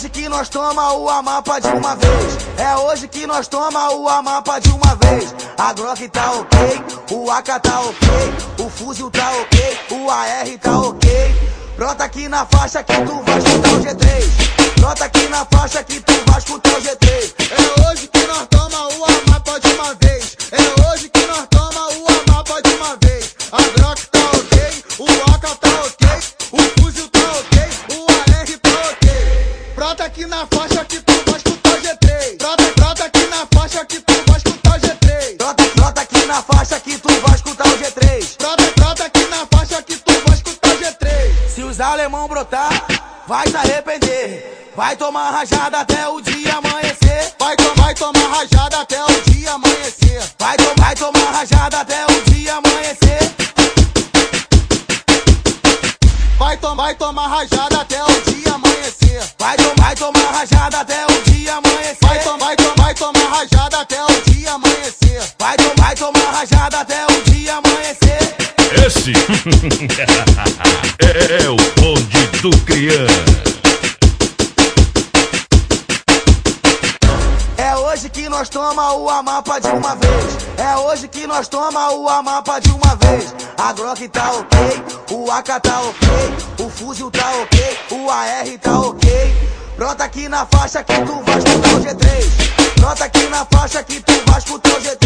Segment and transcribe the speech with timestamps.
[0.00, 2.38] hoje que nós toma o Amapa de uma vez.
[2.56, 5.34] É hoje que nós toma o Amapa de uma vez.
[5.58, 10.78] A Glock tá ok, o AK tá ok, o fuzil tá ok, o AR tá
[10.78, 11.34] ok.
[11.76, 14.80] Brota aqui na faixa que tu vai escutar o G3.
[14.80, 17.34] Brota aqui na faixa que tu vai escutar o G3.
[17.50, 20.36] É hoje que nós toma o Amapa de uma vez.
[20.50, 23.36] É hoje que nós toma o Amapa de uma vez.
[23.52, 25.04] A Glock tá ok, o
[25.34, 26.08] AK tá ok,
[26.52, 28.19] o fuzil tá ok, o AR.
[30.00, 32.38] Brota aqui na faixa que tu vai escutar o G3.
[32.38, 35.36] Brota, brota aqui na faixa que tu vai escutar o G3.
[35.36, 38.36] Brota, brota aqui na faixa que tu vai escutar o G3.
[38.38, 41.48] Brota, brota aqui na faixa que tu vai escutar o G3.
[41.54, 42.72] Se os alemão brotar,
[43.28, 44.70] vai se arrepender.
[44.74, 47.34] Vai tomar rajada até o dia amanhecer.
[47.38, 50.22] Vai, to vai tomar rajada até o dia amanhecer.
[50.38, 53.34] Vai, to vai tomar rajada até o dia amanhecer.
[56.38, 58.99] Vai, to vai tomar rajada até o dia amanhecer.
[69.10, 69.18] Esse
[71.02, 73.42] é, é o bonde do criança.
[77.56, 80.38] É hoje que nós toma o Amapa de uma vez.
[80.56, 83.34] É hoje que nós toma o Amapa de uma vez.
[83.58, 84.58] A Glock tá ok,
[85.10, 86.08] o AK tá ok,
[86.64, 89.34] o fuzil tá ok, o AR tá ok.
[89.76, 92.80] Brota aqui na faixa que tu vai escutar o G3.
[92.80, 94.99] Brota aqui na faixa que tu vai escutar o G3.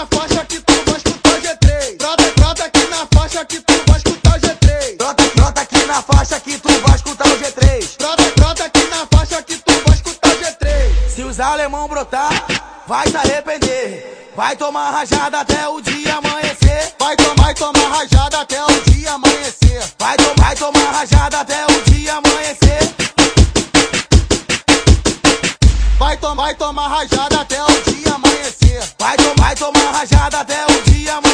[0.00, 1.98] Na faixa que tu vai escutar o G3.
[1.98, 4.96] Brota, brota aqui na faixa que tu vai escutar o G3.
[4.96, 7.98] Brota, brota aqui na faixa que tu vai escutar o G3.
[7.98, 11.10] Brota, brota aqui na faixa que tu vai escutar o G3.
[11.14, 12.32] Se os alemão brotar,
[12.86, 14.30] vai se arrepender.
[14.34, 16.94] Vai tomar rajada até o dia amanhecer.
[16.98, 19.82] Vai tomar, tomar rajada até o dia amanhecer.
[19.98, 22.94] Vai, vai tomar rajada até o dia amanhecer.
[25.98, 28.82] Vai tomar, vai tomar rajada até o dia amanhecer.
[28.98, 31.29] Vai tomar, tomar, tomar rajada até o dia amanhecer.